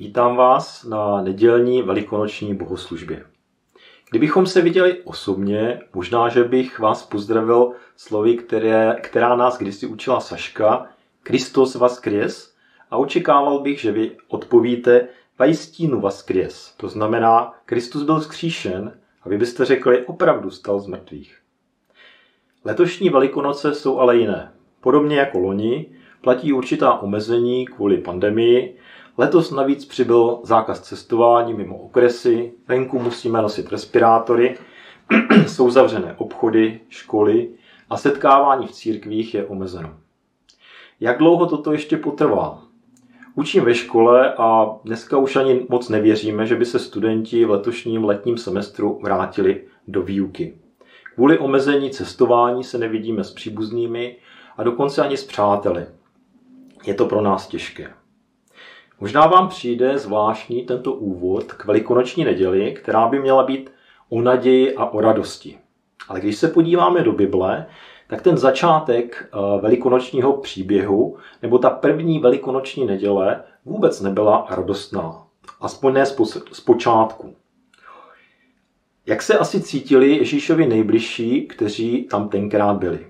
Vítám 0.00 0.36
vás 0.36 0.84
na 0.84 1.22
nedělní 1.22 1.82
velikonoční 1.82 2.54
bohoslužbě. 2.54 3.24
Kdybychom 4.10 4.46
se 4.46 4.60
viděli 4.60 5.02
osobně, 5.02 5.80
možná, 5.94 6.28
že 6.28 6.44
bych 6.44 6.78
vás 6.78 7.06
pozdravil 7.06 7.72
slovy, 7.96 8.36
které, 8.36 8.96
která 9.02 9.36
nás 9.36 9.58
kdysi 9.58 9.86
učila 9.86 10.20
Saška, 10.20 10.86
Kristus 11.22 11.74
vás 11.74 11.98
kries, 11.98 12.54
a 12.90 12.96
očekával 12.96 13.60
bych, 13.60 13.80
že 13.80 13.92
vy 13.92 14.16
odpovíte 14.28 15.08
vajstínu 15.38 16.00
vás 16.00 16.22
kries. 16.22 16.74
To 16.76 16.88
znamená, 16.88 17.54
Kristus 17.64 18.02
byl 18.02 18.20
zkříšen 18.20 19.00
a 19.22 19.28
vy 19.28 19.38
byste 19.38 19.64
řekli, 19.64 20.06
opravdu 20.06 20.50
stal 20.50 20.80
z 20.80 20.86
mrtvých. 20.86 21.38
Letošní 22.64 23.10
velikonoce 23.10 23.74
jsou 23.74 23.98
ale 23.98 24.16
jiné. 24.16 24.52
Podobně 24.80 25.16
jako 25.16 25.38
loni, 25.38 25.86
platí 26.20 26.52
určitá 26.52 26.94
omezení 26.94 27.66
kvůli 27.66 27.98
pandemii. 27.98 28.76
Letos 29.18 29.50
navíc 29.50 29.84
přibyl 29.84 30.40
zákaz 30.42 30.80
cestování 30.80 31.54
mimo 31.54 31.78
okresy, 31.78 32.52
venku 32.68 32.98
musíme 32.98 33.42
nosit 33.42 33.72
respirátory, 33.72 34.58
jsou 35.46 35.70
zavřené 35.70 36.14
obchody, 36.18 36.80
školy 36.88 37.48
a 37.90 37.96
setkávání 37.96 38.66
v 38.66 38.72
církvích 38.72 39.34
je 39.34 39.46
omezeno. 39.46 39.96
Jak 41.00 41.18
dlouho 41.18 41.46
toto 41.46 41.72
ještě 41.72 41.96
potrvá? 41.96 42.62
Učím 43.34 43.64
ve 43.64 43.74
škole 43.74 44.34
a 44.38 44.76
dneska 44.84 45.18
už 45.18 45.36
ani 45.36 45.66
moc 45.68 45.88
nevěříme, 45.88 46.46
že 46.46 46.56
by 46.56 46.64
se 46.64 46.78
studenti 46.78 47.44
v 47.44 47.50
letošním 47.50 48.04
letním 48.04 48.38
semestru 48.38 49.00
vrátili 49.02 49.64
do 49.88 50.02
výuky. 50.02 50.58
Kvůli 51.14 51.38
omezení 51.38 51.90
cestování 51.90 52.64
se 52.64 52.78
nevidíme 52.78 53.24
s 53.24 53.30
příbuznými 53.30 54.16
a 54.56 54.62
dokonce 54.62 55.02
ani 55.02 55.16
s 55.16 55.24
přáteli. 55.24 55.86
Je 56.86 56.94
to 56.94 57.06
pro 57.06 57.20
nás 57.20 57.46
těžké. 57.46 57.99
Možná 59.00 59.26
vám 59.26 59.48
přijde 59.48 59.98
zvláštní 59.98 60.62
tento 60.62 60.92
úvod 60.92 61.52
k 61.52 61.64
velikonoční 61.64 62.24
neděli, 62.24 62.72
která 62.72 63.08
by 63.08 63.20
měla 63.20 63.42
být 63.42 63.70
o 64.08 64.22
naději 64.22 64.76
a 64.76 64.84
o 64.84 65.00
radosti. 65.00 65.58
Ale 66.08 66.20
když 66.20 66.36
se 66.36 66.48
podíváme 66.48 67.02
do 67.02 67.12
Bible, 67.12 67.66
tak 68.08 68.22
ten 68.22 68.38
začátek 68.38 69.28
eh, 69.32 69.60
velikonočního 69.60 70.32
příběhu, 70.32 71.16
nebo 71.42 71.58
ta 71.58 71.70
první 71.70 72.18
velikonoční 72.18 72.86
neděle, 72.86 73.42
vůbec 73.64 74.00
nebyla 74.00 74.46
radostná. 74.50 75.26
Aspoň 75.60 75.92
ne 75.92 76.06
z 76.52 76.60
počátku. 76.64 77.34
Jak 79.06 79.22
se 79.22 79.38
asi 79.38 79.60
cítili 79.60 80.16
Ježíšovi 80.16 80.66
nejbližší, 80.66 81.46
kteří 81.46 82.02
tam 82.02 82.28
tenkrát 82.28 82.76
byli? 82.76 83.06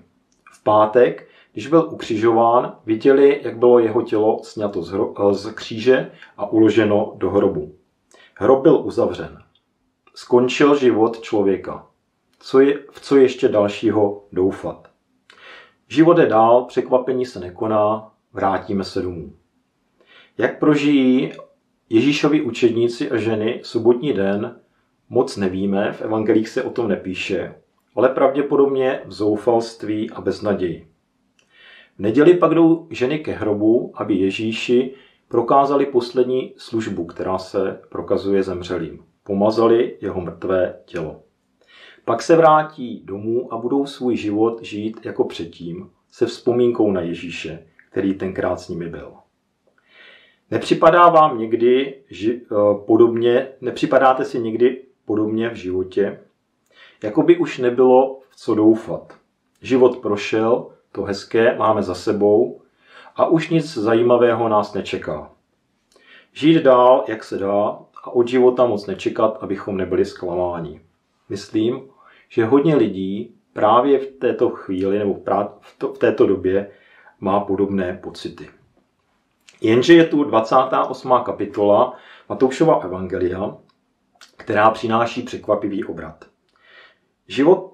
V 0.52 0.62
pátek, 0.62 1.29
když 1.52 1.66
byl 1.66 1.88
ukřižován, 1.92 2.76
viděli, 2.86 3.40
jak 3.42 3.58
bylo 3.58 3.78
jeho 3.78 4.02
tělo 4.02 4.40
sněto 4.42 4.82
z, 4.82 4.90
hro, 4.90 5.34
z 5.34 5.52
kříže 5.52 6.10
a 6.36 6.52
uloženo 6.52 7.12
do 7.16 7.30
hrobu. 7.30 7.74
Hrob 8.34 8.62
byl 8.62 8.76
uzavřen. 8.84 9.42
Skončil 10.14 10.76
život 10.78 11.20
člověka. 11.20 11.86
Co 12.38 12.60
je, 12.60 12.78
v 12.90 13.00
co 13.00 13.16
ještě 13.16 13.48
dalšího 13.48 14.24
doufat? 14.32 14.88
Život 15.88 16.18
je 16.18 16.26
dál, 16.26 16.64
překvapení 16.64 17.26
se 17.26 17.40
nekoná, 17.40 18.12
vrátíme 18.32 18.84
se 18.84 19.02
domů. 19.02 19.32
Jak 20.38 20.58
prožijí 20.58 21.32
Ježíšovi 21.88 22.42
učedníci 22.42 23.10
a 23.10 23.16
ženy 23.16 23.60
sobotní 23.62 24.12
den, 24.12 24.60
moc 25.08 25.36
nevíme, 25.36 25.92
v 25.92 26.02
evangelích 26.02 26.48
se 26.48 26.62
o 26.62 26.70
tom 26.70 26.88
nepíše, 26.88 27.54
ale 27.96 28.08
pravděpodobně 28.08 29.02
v 29.06 29.12
zoufalství 29.12 30.10
a 30.10 30.20
beznaději. 30.20 30.89
Neděli 32.00 32.34
pak 32.34 32.54
jdou 32.54 32.86
ženy 32.90 33.18
ke 33.18 33.32
hrobu, 33.32 33.92
aby 33.94 34.14
Ježíši 34.14 34.94
prokázali 35.28 35.86
poslední 35.86 36.54
službu, 36.56 37.04
která 37.04 37.38
se 37.38 37.80
prokazuje 37.88 38.42
zemřelým. 38.42 39.04
Pomazali 39.24 39.96
jeho 40.00 40.20
mrtvé 40.20 40.80
tělo. 40.84 41.22
Pak 42.04 42.22
se 42.22 42.36
vrátí 42.36 43.02
domů 43.04 43.54
a 43.54 43.58
budou 43.58 43.86
svůj 43.86 44.16
život 44.16 44.62
žít 44.62 45.06
jako 45.06 45.24
předtím, 45.24 45.90
se 46.10 46.26
vzpomínkou 46.26 46.92
na 46.92 47.00
Ježíše, 47.00 47.66
který 47.90 48.14
tenkrát 48.14 48.60
s 48.60 48.68
nimi 48.68 48.88
byl. 48.88 49.12
Nepřipadá 50.50 51.08
vám 51.08 51.38
někdy 51.38 51.94
ži, 52.10 52.42
eh, 52.42 52.54
podobně, 52.86 53.48
nepřipadáte 53.60 54.24
si 54.24 54.40
někdy 54.40 54.82
podobně 55.04 55.50
v 55.50 55.54
životě, 55.54 56.20
jako 57.04 57.22
by 57.22 57.38
už 57.38 57.58
nebylo 57.58 58.20
v 58.30 58.36
co 58.36 58.54
doufat. 58.54 59.12
Život 59.62 59.98
prošel, 59.98 60.70
to 60.92 61.02
hezké 61.02 61.56
máme 61.58 61.82
za 61.82 61.94
sebou 61.94 62.62
a 63.16 63.26
už 63.26 63.48
nic 63.48 63.74
zajímavého 63.74 64.48
nás 64.48 64.74
nečeká. 64.74 65.30
Žít 66.32 66.62
dál, 66.62 67.04
jak 67.08 67.24
se 67.24 67.38
dá, 67.38 67.78
a 68.04 68.10
od 68.10 68.28
života 68.28 68.66
moc 68.66 68.86
nečekat, 68.86 69.38
abychom 69.40 69.76
nebyli 69.76 70.04
zklamáni. 70.04 70.80
Myslím, 71.28 71.80
že 72.28 72.46
hodně 72.46 72.76
lidí 72.76 73.34
právě 73.52 73.98
v 73.98 74.06
této 74.06 74.50
chvíli 74.50 74.98
nebo 74.98 75.20
v 75.94 75.98
této 75.98 76.26
době 76.26 76.70
má 77.20 77.40
podobné 77.40 77.98
pocity. 78.02 78.48
Jenže 79.60 79.94
je 79.94 80.04
tu 80.04 80.24
28. 80.24 81.12
kapitola 81.24 81.96
Matoušova 82.28 82.80
Evangelia, 82.80 83.56
která 84.36 84.70
přináší 84.70 85.22
překvapivý 85.22 85.84
obrat. 85.84 86.24
Život 87.28 87.69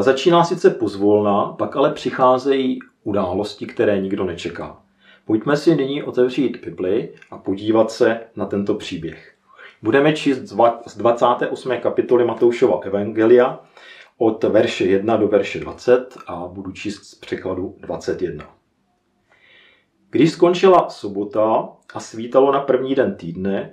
začíná 0.00 0.44
sice 0.44 0.70
pozvolna, 0.70 1.44
pak 1.58 1.76
ale 1.76 1.92
přicházejí 1.92 2.78
události, 3.04 3.66
které 3.66 4.00
nikdo 4.00 4.24
nečeká. 4.24 4.82
Pojďme 5.24 5.56
si 5.56 5.76
nyní 5.76 6.02
otevřít 6.02 6.64
Bibli 6.64 7.12
a 7.30 7.38
podívat 7.38 7.90
se 7.90 8.20
na 8.36 8.46
tento 8.46 8.74
příběh. 8.74 9.34
Budeme 9.82 10.12
číst 10.12 10.38
z 10.86 10.96
28. 10.96 11.72
kapitoly 11.80 12.24
Matoušova 12.24 12.80
Evangelia 12.82 13.60
od 14.18 14.44
verše 14.44 14.84
1 14.84 15.16
do 15.16 15.28
verše 15.28 15.60
20 15.60 16.16
a 16.26 16.46
budu 16.46 16.72
číst 16.72 17.04
z 17.04 17.14
překladu 17.14 17.76
21. 17.80 18.44
Když 20.10 20.30
skončila 20.30 20.88
sobota 20.88 21.68
a 21.94 22.00
svítalo 22.00 22.52
na 22.52 22.60
první 22.60 22.94
den 22.94 23.16
týdne, 23.16 23.72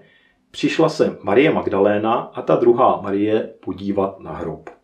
přišla 0.51 0.89
se 0.89 1.17
Marie 1.23 1.51
Magdaléna 1.51 2.13
a 2.13 2.41
ta 2.41 2.55
druhá 2.55 3.01
Marie 3.01 3.53
podívat 3.59 4.19
na 4.19 4.31
hrob. 4.31 4.78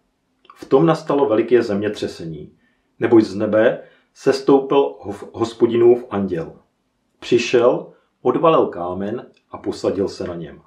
V 0.55 0.65
tom 0.65 0.85
nastalo 0.85 1.29
veliké 1.29 1.63
zemětřesení, 1.63 2.57
neboť 2.99 3.23
z 3.23 3.35
nebe 3.35 3.83
se 4.13 4.33
stoupil 4.33 4.95
hospodinův 5.33 6.05
anděl. 6.09 6.59
Přišel, 7.19 7.93
odvalil 8.21 8.67
kámen 8.67 9.31
a 9.51 9.57
posadil 9.57 10.07
se 10.07 10.27
na 10.27 10.35
něm. 10.35 10.61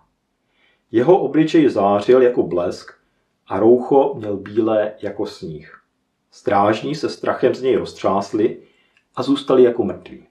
Jeho 0.91 1.19
obličej 1.19 1.69
zářil 1.69 2.23
jako 2.23 2.43
blesk 2.43 2.93
a 3.47 3.59
roucho 3.59 4.15
měl 4.15 4.37
bílé 4.37 4.95
jako 5.03 5.27
sníh. 5.27 5.83
Strážní 6.31 6.95
se 6.95 7.09
strachem 7.09 7.55
z 7.55 7.63
něj 7.63 7.77
roztřásli 7.77 8.63
a 9.17 9.23
zůstali 9.23 9.63
jako 9.63 9.85
mrtví. 9.85 10.27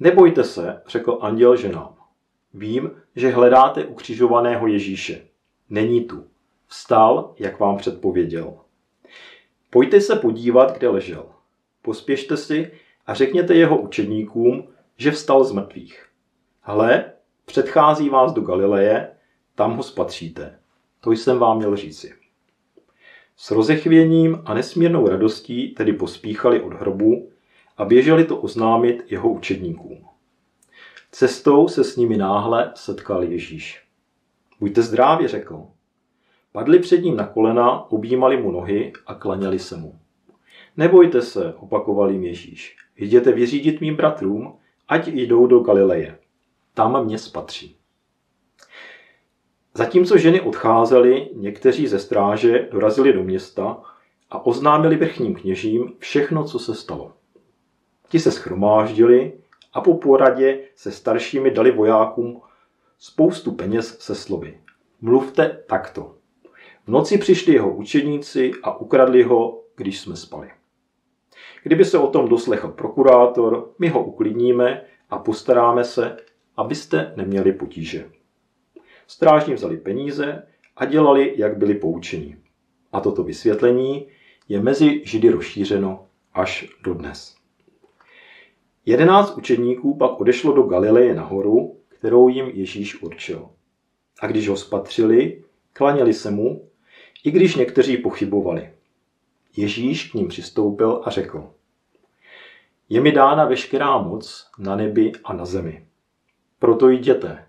Nebojte 0.00 0.44
se, 0.44 0.82
řekl 0.86 1.18
anděl 1.20 1.56
ženám. 1.56 1.96
Vím, 2.54 2.90
že 3.16 3.30
hledáte 3.30 3.84
ukřižovaného 3.84 4.66
Ježíše. 4.66 5.26
Není 5.70 6.04
tu. 6.04 6.31
Vstal, 6.72 7.34
jak 7.38 7.60
vám 7.60 7.76
předpověděl. 7.76 8.54
Pojďte 9.70 10.00
se 10.00 10.16
podívat, 10.16 10.78
kde 10.78 10.88
ležel. 10.88 11.24
Pospěšte 11.82 12.36
si 12.36 12.72
a 13.06 13.14
řekněte 13.14 13.54
jeho 13.54 13.80
učedníkům, 13.80 14.68
že 14.96 15.10
vstal 15.10 15.44
z 15.44 15.52
mrtvých. 15.52 16.06
Hle, 16.60 17.12
předchází 17.44 18.08
vás 18.08 18.32
do 18.32 18.40
Galileje, 18.40 19.10
tam 19.54 19.76
ho 19.76 19.82
spatříte. 19.82 20.58
To 21.00 21.12
jsem 21.12 21.38
vám 21.38 21.56
měl 21.56 21.76
říci. 21.76 22.14
S 23.36 23.50
rozechvěním 23.50 24.42
a 24.44 24.54
nesmírnou 24.54 25.08
radostí 25.08 25.68
tedy 25.68 25.92
pospíchali 25.92 26.60
od 26.60 26.72
hrobu 26.72 27.30
a 27.76 27.84
běželi 27.84 28.24
to 28.24 28.36
oznámit 28.36 29.04
jeho 29.08 29.32
učedníkům. 29.32 30.06
Cestou 31.10 31.68
se 31.68 31.84
s 31.84 31.96
nimi 31.96 32.16
náhle 32.16 32.72
setkal 32.74 33.22
Ježíš. 33.22 33.84
Buďte 34.60 34.82
zdraví, 34.82 35.28
řekl. 35.28 35.66
Padli 36.52 36.78
před 36.78 37.02
ním 37.02 37.16
na 37.16 37.26
kolena, 37.26 37.90
objímali 37.90 38.36
mu 38.36 38.50
nohy 38.50 38.92
a 39.06 39.14
klaněli 39.14 39.58
se 39.58 39.76
mu. 39.76 39.98
Nebojte 40.76 41.22
se, 41.22 41.54
opakoval 41.54 42.10
jim 42.10 42.24
Ježíš. 42.24 42.76
Jděte 42.96 43.32
vyřídit 43.32 43.80
mým 43.80 43.96
bratrům, 43.96 44.58
ať 44.88 45.08
jdou 45.08 45.46
do 45.46 45.58
Galileje. 45.58 46.18
Tam 46.74 47.04
mě 47.04 47.18
spatří. 47.18 47.76
Zatímco 49.74 50.18
ženy 50.18 50.40
odcházely, 50.40 51.28
někteří 51.34 51.86
ze 51.86 51.98
stráže 51.98 52.68
dorazili 52.72 53.12
do 53.12 53.22
města 53.22 53.82
a 54.30 54.46
oznámili 54.46 54.96
vrchním 54.96 55.34
kněžím 55.34 55.92
všechno, 55.98 56.44
co 56.44 56.58
se 56.58 56.74
stalo. 56.74 57.12
Ti 58.08 58.18
se 58.18 58.30
schromáždili 58.30 59.32
a 59.72 59.80
po 59.80 59.94
poradě 59.94 60.60
se 60.74 60.92
staršími 60.92 61.50
dali 61.50 61.70
vojákům 61.70 62.40
spoustu 62.98 63.52
peněz 63.52 63.98
se 63.98 64.14
slovy. 64.14 64.60
Mluvte 65.00 65.62
takto. 65.66 66.14
V 66.86 66.88
noci 66.88 67.18
přišli 67.18 67.52
jeho 67.52 67.74
učeníci 67.74 68.52
a 68.62 68.80
ukradli 68.80 69.22
ho, 69.22 69.62
když 69.76 70.00
jsme 70.00 70.16
spali. 70.16 70.50
Kdyby 71.62 71.84
se 71.84 71.98
o 71.98 72.06
tom 72.06 72.28
doslechl 72.28 72.68
prokurátor, 72.68 73.70
my 73.78 73.88
ho 73.88 74.04
uklidníme 74.04 74.84
a 75.10 75.18
postaráme 75.18 75.84
se, 75.84 76.16
abyste 76.56 77.12
neměli 77.16 77.52
potíže. 77.52 78.10
Strážní 79.06 79.54
vzali 79.54 79.76
peníze 79.76 80.46
a 80.76 80.84
dělali, 80.84 81.34
jak 81.36 81.56
byli 81.56 81.74
poučeni. 81.74 82.36
A 82.92 83.00
toto 83.00 83.22
vysvětlení 83.22 84.08
je 84.48 84.62
mezi 84.62 85.02
Židy 85.04 85.30
rozšířeno 85.30 86.06
až 86.34 86.68
dodnes. 86.84 87.36
Jedenáct 88.86 89.36
učedníků 89.36 89.96
pak 89.96 90.20
odešlo 90.20 90.52
do 90.52 90.62
Galileje 90.62 91.14
nahoru, 91.14 91.76
kterou 91.88 92.28
jim 92.28 92.46
Ježíš 92.46 93.02
určil. 93.02 93.48
A 94.20 94.26
když 94.26 94.48
ho 94.48 94.56
spatřili, 94.56 95.44
klaněli 95.72 96.14
se 96.14 96.30
mu, 96.30 96.68
i 97.24 97.30
když 97.30 97.56
někteří 97.56 97.96
pochybovali. 97.96 98.70
Ježíš 99.56 100.10
k 100.10 100.14
ním 100.14 100.28
přistoupil 100.28 101.02
a 101.04 101.10
řekl, 101.10 101.50
je 102.88 103.00
mi 103.00 103.12
dána 103.12 103.44
veškerá 103.44 103.98
moc 103.98 104.50
na 104.58 104.76
nebi 104.76 105.12
a 105.24 105.32
na 105.32 105.44
zemi. 105.44 105.86
Proto 106.58 106.88
jděte, 106.88 107.46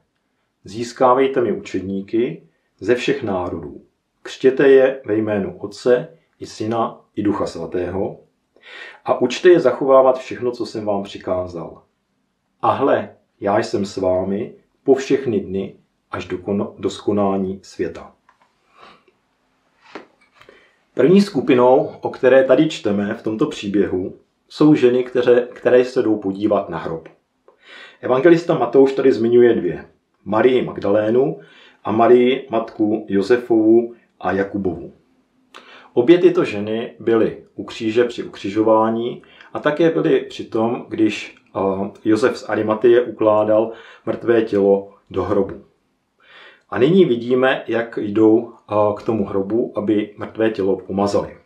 získávejte 0.63 1.41
mi 1.41 1.51
učedníky 1.51 2.43
ze 2.79 2.95
všech 2.95 3.23
národů. 3.23 3.85
Křtěte 4.21 4.67
je 4.67 5.01
ve 5.05 5.15
jménu 5.15 5.57
Otce 5.57 6.17
i 6.39 6.45
Syna 6.45 7.01
i 7.15 7.23
Ducha 7.23 7.45
Svatého 7.45 8.19
a 9.05 9.21
učte 9.21 9.49
je 9.49 9.59
zachovávat 9.59 10.19
všechno, 10.19 10.51
co 10.51 10.65
jsem 10.65 10.85
vám 10.85 11.03
přikázal. 11.03 11.83
A 12.61 12.71
hle, 12.71 13.15
já 13.39 13.59
jsem 13.59 13.85
s 13.85 13.97
vámi 13.97 14.55
po 14.83 14.95
všechny 14.95 15.39
dny 15.39 15.75
až 16.11 16.25
do, 16.25 16.37
do 16.79 16.89
skonání 16.89 17.59
světa. 17.63 18.15
První 20.95 21.21
skupinou, 21.21 21.91
o 22.01 22.09
které 22.09 22.43
tady 22.43 22.69
čteme 22.69 23.13
v 23.13 23.23
tomto 23.23 23.45
příběhu, 23.45 24.13
jsou 24.49 24.75
ženy, 24.75 25.03
které, 25.03 25.47
které 25.53 25.85
se 25.85 26.01
jdou 26.01 26.17
podívat 26.17 26.69
na 26.69 26.77
hrob. 26.77 27.09
Evangelista 28.01 28.57
Matouš 28.57 28.93
tady 28.93 29.11
zmiňuje 29.11 29.53
dvě. 29.53 29.85
Marii 30.25 30.61
Magdalénu 30.61 31.39
a 31.83 31.91
Marii 31.91 32.47
matku 32.49 33.05
Josefovu 33.09 33.93
a 34.19 34.31
Jakubovu. 34.31 34.91
Obě 35.93 36.17
tyto 36.17 36.45
ženy 36.45 36.93
byly 36.99 37.43
u 37.55 37.63
kříže 37.63 38.03
při 38.03 38.23
ukřižování 38.23 39.21
a 39.53 39.59
také 39.59 39.89
byly 39.89 40.19
při 40.19 40.43
tom, 40.43 40.85
když 40.89 41.35
Josef 42.05 42.37
z 42.37 42.49
Arimatie 42.49 43.01
ukládal 43.01 43.71
mrtvé 44.05 44.41
tělo 44.41 44.91
do 45.09 45.23
hrobu. 45.23 45.61
A 46.73 46.77
nyní 46.77 47.05
vidíme, 47.05 47.63
jak 47.67 47.97
jdou 47.97 48.53
k 48.95 49.03
tomu 49.03 49.25
hrobu, 49.25 49.73
aby 49.75 50.13
mrtvé 50.17 50.49
tělo 50.49 50.77
pomazali. 50.77 51.37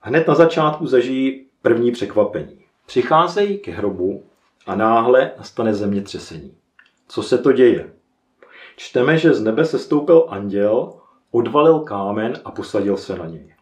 Hned 0.00 0.28
na 0.28 0.34
začátku 0.34 0.86
zažijí 0.86 1.46
první 1.62 1.92
překvapení. 1.92 2.64
Přicházejí 2.86 3.58
ke 3.58 3.72
hrobu 3.72 4.24
a 4.66 4.74
náhle 4.74 5.32
nastane 5.38 5.74
zemětřesení. 5.74 6.54
Co 7.08 7.22
se 7.22 7.38
to 7.38 7.52
děje? 7.52 7.92
Čteme, 8.76 9.18
že 9.18 9.34
z 9.34 9.42
nebe 9.42 9.64
se 9.64 9.78
stoupil 9.78 10.26
anděl, 10.28 10.92
odvalil 11.30 11.80
kámen 11.80 12.40
a 12.44 12.50
posadil 12.50 12.96
se 12.96 13.18
na 13.18 13.26
něj. 13.26 13.54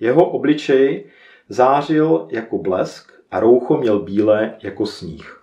Jeho 0.00 0.30
obličej 0.30 1.10
zářil 1.48 2.28
jako 2.30 2.58
blesk 2.58 3.12
a 3.30 3.40
roucho 3.40 3.76
měl 3.76 3.98
bílé 3.98 4.56
jako 4.62 4.86
sníh. 4.86 5.37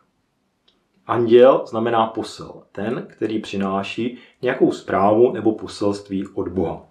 Anděl 1.08 1.64
znamená 1.66 2.08
posel, 2.08 2.64
ten, 2.72 3.08
který 3.10 3.40
přináší 3.40 4.18
nějakou 4.42 4.72
zprávu 4.72 5.32
nebo 5.32 5.52
poselství 5.52 6.28
od 6.34 6.48
Boha. 6.48 6.86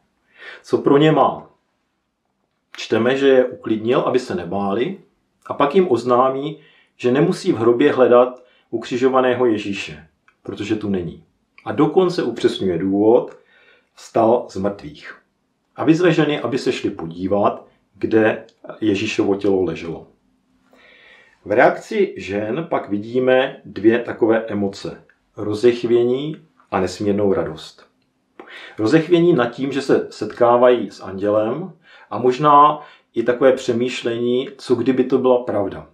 Co 0.62 0.78
pro 0.78 0.98
ně 0.98 1.12
má? 1.12 1.50
Čteme, 2.76 3.16
že 3.16 3.28
je 3.28 3.44
uklidnil, 3.44 4.00
aby 4.00 4.18
se 4.18 4.34
nebáli, 4.34 4.98
a 5.46 5.54
pak 5.54 5.74
jim 5.74 5.86
oznámí, 5.90 6.60
že 6.96 7.12
nemusí 7.12 7.52
v 7.52 7.56
hrobě 7.56 7.92
hledat 7.92 8.44
ukřižovaného 8.70 9.46
Ježíše, 9.46 10.06
protože 10.42 10.76
tu 10.76 10.88
není. 10.88 11.24
A 11.64 11.72
dokonce 11.72 12.22
upřesňuje 12.22 12.78
důvod, 12.78 13.36
vstal 13.94 14.46
z 14.50 14.56
mrtvých. 14.56 15.18
A 15.76 15.84
vyzve 15.84 16.12
ženy, 16.12 16.40
aby 16.40 16.58
se 16.58 16.72
šli 16.72 16.90
podívat, 16.90 17.66
kde 17.94 18.46
Ježíšovo 18.80 19.34
tělo 19.34 19.62
leželo. 19.62 20.06
V 21.46 21.52
reakci 21.52 22.14
žen 22.16 22.66
pak 22.70 22.88
vidíme 22.88 23.60
dvě 23.64 23.98
takové 23.98 24.44
emoce. 24.46 25.04
Rozechvění 25.36 26.36
a 26.70 26.80
nesmírnou 26.80 27.32
radost. 27.32 27.86
Rozechvění 28.78 29.32
nad 29.32 29.46
tím, 29.46 29.72
že 29.72 29.82
se 29.82 30.06
setkávají 30.10 30.90
s 30.90 31.00
andělem 31.00 31.72
a 32.10 32.18
možná 32.18 32.80
i 33.14 33.22
takové 33.22 33.52
přemýšlení, 33.52 34.48
co 34.58 34.74
kdyby 34.74 35.04
to 35.04 35.18
byla 35.18 35.38
pravda. 35.38 35.90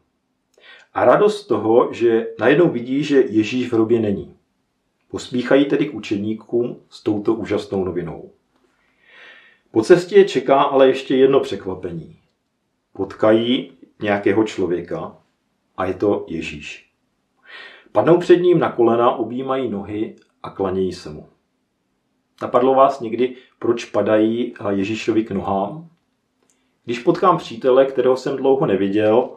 A 0.95 1.05
radost 1.05 1.47
toho, 1.47 1.93
že 1.93 2.27
najednou 2.39 2.69
vidí, 2.69 3.05
že 3.05 3.21
Ježíš 3.21 3.69
v 3.69 3.73
hrobě 3.73 4.01
není. 4.01 4.37
Pospíchají 5.11 5.65
tedy 5.65 5.87
k 5.87 5.95
učeníkům 5.95 6.81
s 6.91 7.03
touto 7.03 7.35
úžasnou 7.35 7.85
novinou. 7.85 8.31
Po 9.71 9.83
cestě 9.83 10.25
čeká 10.25 10.63
ale 10.63 10.87
ještě 10.87 11.17
jedno 11.17 11.41
překvapení. 11.41 12.19
Potkají 12.93 13.73
nějakého 14.03 14.45
člověka 14.45 15.20
a 15.81 15.85
je 15.85 15.95
to 15.95 16.25
Ježíš. 16.29 16.91
Padnou 17.93 18.19
před 18.19 18.37
ním 18.37 18.59
na 18.59 18.73
kolena, 18.73 19.11
objímají 19.11 19.69
nohy 19.69 20.17
a 20.43 20.51
klanějí 20.51 20.93
se 20.93 21.11
mu. 21.11 21.29
Napadlo 22.43 22.75
vás 22.75 23.01
někdy, 23.01 23.37
proč 23.59 23.85
padají 23.85 24.55
Ježíšovi 24.69 25.25
k 25.25 25.31
nohám? 25.31 25.89
Když 26.85 26.99
potkám 26.99 27.39
přítele, 27.39 27.87
kterého 27.87 28.17
jsem 28.17 28.37
dlouho 28.37 28.67
neviděl, 28.67 29.31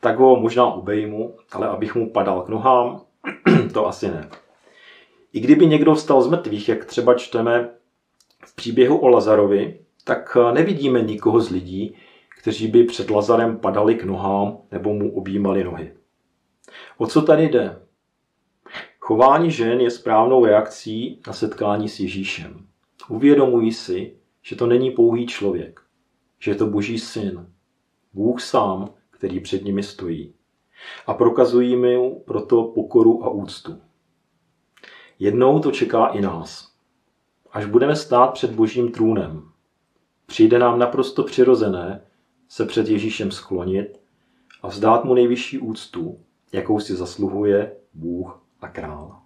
tak 0.00 0.18
ho 0.18 0.36
možná 0.36 0.66
obejmu, 0.66 1.36
ale 1.52 1.68
abych 1.68 1.94
mu 1.94 2.10
padal 2.10 2.42
k 2.42 2.48
nohám, 2.48 3.00
to 3.72 3.86
asi 3.86 4.08
ne. 4.08 4.28
I 5.32 5.40
kdyby 5.40 5.66
někdo 5.66 5.94
vstal 5.94 6.22
z 6.22 6.28
mrtvých, 6.28 6.68
jak 6.68 6.84
třeba 6.84 7.14
čteme 7.14 7.70
v 8.46 8.56
příběhu 8.56 8.98
o 8.98 9.08
Lazarovi, 9.08 9.78
tak 10.04 10.36
nevidíme 10.52 11.02
nikoho 11.02 11.40
z 11.40 11.50
lidí, 11.50 11.96
kteří 12.42 12.68
by 12.68 12.84
před 12.84 13.10
Lazarem 13.10 13.58
padali 13.58 13.94
k 13.94 14.04
nohám 14.04 14.58
nebo 14.70 14.94
mu 14.94 15.16
objímali 15.16 15.64
nohy. 15.64 15.92
O 16.98 17.06
co 17.06 17.22
tady 17.22 17.48
jde? 17.48 17.82
Chování 18.98 19.50
žen 19.50 19.80
je 19.80 19.90
správnou 19.90 20.44
reakcí 20.44 21.20
na 21.26 21.32
setkání 21.32 21.88
s 21.88 22.00
Ježíšem. 22.00 22.66
Uvědomují 23.08 23.72
si, 23.72 24.16
že 24.42 24.56
to 24.56 24.66
není 24.66 24.90
pouhý 24.90 25.26
člověk, 25.26 25.80
že 26.38 26.50
je 26.50 26.54
to 26.54 26.66
boží 26.66 26.98
syn, 26.98 27.46
Bůh 28.12 28.40
sám, 28.40 28.90
který 29.10 29.40
před 29.40 29.64
nimi 29.64 29.82
stojí. 29.82 30.34
A 31.06 31.14
prokazují 31.14 31.76
mu 31.76 32.22
proto 32.26 32.64
pokoru 32.64 33.24
a 33.24 33.30
úctu. 33.30 33.80
Jednou 35.18 35.58
to 35.60 35.70
čeká 35.70 36.06
i 36.06 36.20
nás. 36.20 36.72
Až 37.52 37.66
budeme 37.66 37.96
stát 37.96 38.32
před 38.32 38.50
božím 38.50 38.92
trůnem, 38.92 39.48
přijde 40.26 40.58
nám 40.58 40.78
naprosto 40.78 41.22
přirozené 41.22 42.00
se 42.52 42.66
před 42.66 42.88
Ježíšem 42.88 43.30
sklonit 43.30 44.00
a 44.62 44.68
vzdát 44.68 45.04
mu 45.04 45.14
nejvyšší 45.14 45.58
úctu, 45.58 46.18
jakou 46.52 46.80
si 46.80 46.96
zasluhuje 46.96 47.76
Bůh 47.94 48.42
a 48.60 48.68
král. 48.68 49.20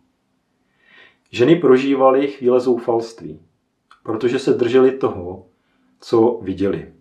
Ženy 1.30 1.56
prožívaly 1.56 2.28
chvíle 2.28 2.60
zoufalství, 2.60 3.40
protože 4.02 4.38
se 4.38 4.52
drželi 4.52 4.98
toho, 4.98 5.46
co 6.00 6.40
viděli. 6.42 6.92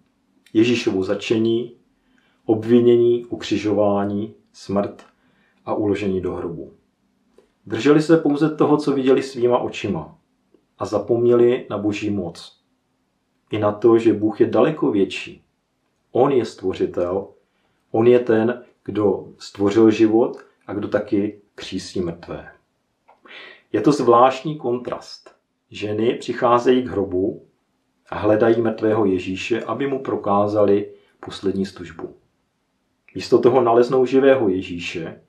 Ježíšovu 0.53 1.03
začení, 1.03 1.77
obvinění, 2.45 3.25
ukřižování, 3.25 4.33
smrt 4.53 5.05
a 5.65 5.73
uložení 5.73 6.21
do 6.21 6.33
hrobu. 6.33 6.73
Drželi 7.65 8.01
se 8.01 8.17
pouze 8.17 8.55
toho, 8.55 8.77
co 8.77 8.91
viděli 8.91 9.23
svýma 9.23 9.57
očima 9.57 10.17
a 10.77 10.85
zapomněli 10.85 11.67
na 11.69 11.77
boží 11.77 12.09
moc. 12.09 12.61
I 13.51 13.59
na 13.59 13.71
to, 13.71 13.99
že 13.99 14.13
Bůh 14.13 14.41
je 14.41 14.47
daleko 14.47 14.91
větší. 14.91 15.44
On 16.17 16.31
je 16.31 16.45
stvořitel, 16.45 17.27
on 17.91 18.07
je 18.07 18.19
ten, 18.19 18.63
kdo 18.83 19.27
stvořil 19.37 19.91
život 19.91 20.37
a 20.67 20.73
kdo 20.73 20.87
taky 20.87 21.41
křísí 21.55 22.01
mrtvé. 22.01 22.51
Je 23.73 23.81
to 23.81 23.91
zvláštní 23.91 24.57
kontrast. 24.57 25.35
Ženy 25.69 26.13
přicházejí 26.13 26.83
k 26.83 26.87
hrobu 26.87 27.45
a 28.09 28.17
hledají 28.17 28.61
mrtvého 28.61 29.05
Ježíše, 29.05 29.63
aby 29.63 29.87
mu 29.87 30.03
prokázali 30.03 30.91
poslední 31.19 31.65
službu. 31.65 32.15
Místo 33.15 33.39
toho 33.39 33.61
naleznou 33.61 34.05
živého 34.05 34.49
Ježíše, 34.49 35.21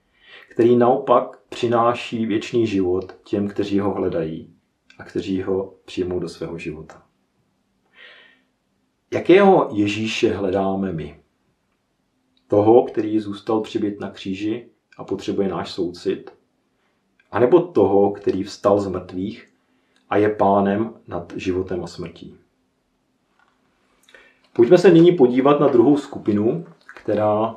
který 0.50 0.76
naopak 0.76 1.38
přináší 1.48 2.26
věčný 2.26 2.66
život 2.66 3.14
těm, 3.24 3.48
kteří 3.48 3.80
ho 3.80 3.94
hledají 3.94 4.54
a 4.98 5.04
kteří 5.04 5.42
ho 5.42 5.74
přijmou 5.84 6.18
do 6.18 6.28
svého 6.28 6.58
života. 6.58 7.05
Jakého 9.16 9.68
Ježíše 9.72 10.34
hledáme 10.34 10.92
my? 10.92 11.20
Toho, 12.48 12.82
který 12.82 13.20
zůstal 13.20 13.60
přibyt 13.60 14.00
na 14.00 14.10
kříži 14.10 14.68
a 14.98 15.04
potřebuje 15.04 15.48
náš 15.48 15.70
soucit? 15.70 16.34
A 17.32 17.38
nebo 17.38 17.60
toho, 17.60 18.10
který 18.10 18.42
vstal 18.42 18.80
z 18.80 18.88
mrtvých 18.88 19.48
a 20.10 20.16
je 20.16 20.28
pánem 20.28 20.94
nad 21.08 21.32
životem 21.36 21.84
a 21.84 21.86
smrtí? 21.86 22.36
Pojďme 24.52 24.78
se 24.78 24.90
nyní 24.90 25.12
podívat 25.12 25.60
na 25.60 25.68
druhou 25.68 25.96
skupinu, 25.96 26.66
která 26.96 27.56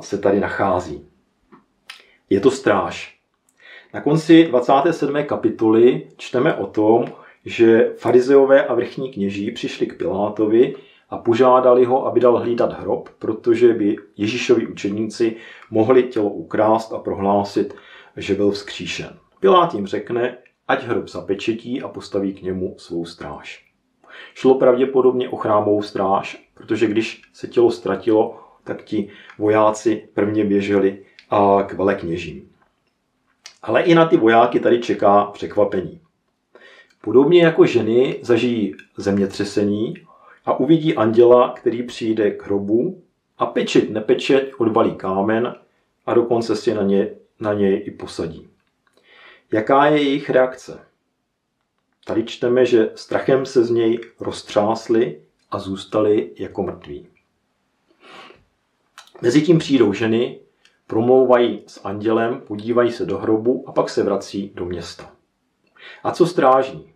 se 0.00 0.18
tady 0.18 0.40
nachází. 0.40 1.08
Je 2.30 2.40
to 2.40 2.50
stráž. 2.50 3.18
Na 3.94 4.00
konci 4.00 4.44
27. 4.44 5.24
kapitoly 5.24 6.10
čteme 6.16 6.54
o 6.54 6.66
tom, 6.66 7.04
že 7.44 7.92
farizeové 7.96 8.66
a 8.66 8.74
vrchní 8.74 9.12
kněží 9.12 9.50
přišli 9.50 9.86
k 9.86 9.98
Pilátovi 9.98 10.74
a 11.10 11.18
požádali 11.18 11.84
ho, 11.84 12.06
aby 12.06 12.20
dal 12.20 12.38
hlídat 12.38 12.80
hrob, 12.80 13.08
protože 13.18 13.72
by 13.74 13.96
Ježíšovi 14.16 14.66
učeníci 14.66 15.36
mohli 15.70 16.02
tělo 16.02 16.30
ukrást 16.30 16.92
a 16.92 16.98
prohlásit, 16.98 17.74
že 18.16 18.34
byl 18.34 18.50
vzkříšen. 18.50 19.18
Pilát 19.40 19.74
jim 19.74 19.86
řekne, 19.86 20.36
ať 20.68 20.84
hrob 20.84 21.08
zapečetí 21.08 21.82
a 21.82 21.88
postaví 21.88 22.34
k 22.34 22.42
němu 22.42 22.74
svou 22.78 23.04
stráž. 23.04 23.64
Šlo 24.34 24.54
pravděpodobně 24.54 25.28
o 25.28 25.36
chrámovou 25.36 25.82
stráž, 25.82 26.48
protože 26.54 26.86
když 26.86 27.22
se 27.32 27.48
tělo 27.48 27.70
ztratilo, 27.70 28.40
tak 28.64 28.82
ti 28.82 29.10
vojáci 29.38 30.08
prvně 30.14 30.44
běželi 30.44 31.04
k 31.66 31.72
velekněžím. 31.72 32.50
Ale 33.62 33.82
i 33.82 33.94
na 33.94 34.06
ty 34.06 34.16
vojáky 34.16 34.60
tady 34.60 34.80
čeká 34.80 35.24
překvapení. 35.24 36.00
Podobně 37.04 37.44
jako 37.44 37.66
ženy 37.66 38.18
zažijí 38.22 38.74
zemětřesení 38.96 39.94
a 40.44 40.60
uvidí 40.60 40.94
anděla, 40.94 41.52
který 41.52 41.82
přijde 41.82 42.30
k 42.30 42.46
hrobu 42.46 43.02
a 43.38 43.46
pečet 43.46 43.90
nepečet 43.90 44.52
odbalí 44.58 44.94
kámen 44.94 45.54
a 46.06 46.14
dokonce 46.14 46.56
si 46.56 46.74
na, 46.74 46.82
ně, 46.82 47.10
na 47.40 47.52
něj 47.52 47.82
i 47.86 47.90
posadí. 47.90 48.48
Jaká 49.52 49.86
je 49.86 50.02
jejich 50.02 50.30
reakce? 50.30 50.80
Tady 52.06 52.24
čteme, 52.24 52.66
že 52.66 52.90
strachem 52.94 53.46
se 53.46 53.64
z 53.64 53.70
něj 53.70 54.00
roztřásli 54.20 55.20
a 55.50 55.58
zůstali 55.58 56.30
jako 56.38 56.62
mrtví. 56.62 57.06
Mezitím 59.22 59.58
přijdou 59.58 59.92
ženy, 59.92 60.38
promlouvají 60.86 61.62
s 61.66 61.80
andělem, 61.84 62.40
podívají 62.40 62.92
se 62.92 63.06
do 63.06 63.18
hrobu 63.18 63.64
a 63.66 63.72
pak 63.72 63.90
se 63.90 64.02
vrací 64.02 64.52
do 64.54 64.64
města. 64.64 65.12
A 66.04 66.12
co 66.12 66.26
strážní? 66.26 66.93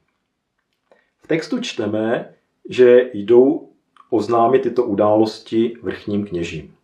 Textu 1.28 1.60
čteme, 1.60 2.34
že 2.68 3.10
jdou 3.14 3.72
oznámit 4.10 4.62
tyto 4.62 4.84
události 4.84 5.74
vrchním 5.82 6.26
kněžím. 6.26 6.74